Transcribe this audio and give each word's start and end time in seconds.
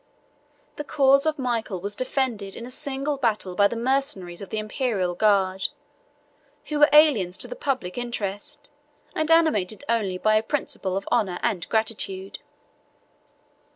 The 0.77 0.83
cause 0.83 1.27
of 1.27 1.37
Michael 1.37 1.79
was 1.79 1.95
defended 1.95 2.55
in 2.55 2.65
a 2.65 2.71
single 2.71 3.17
battle 3.17 3.53
by 3.53 3.67
the 3.67 3.75
mercenaries 3.75 4.41
of 4.41 4.49
the 4.49 4.57
Imperial 4.57 5.13
guard, 5.13 5.67
who 6.69 6.79
were 6.79 6.89
aliens 6.91 7.37
to 7.37 7.47
the 7.47 7.55
public 7.55 7.99
interest, 7.99 8.71
and 9.13 9.29
animated 9.29 9.83
only 9.87 10.17
by 10.17 10.37
a 10.37 10.41
principle 10.41 10.97
of 10.97 11.07
honor 11.11 11.37
and 11.43 11.69
gratitude. 11.69 12.39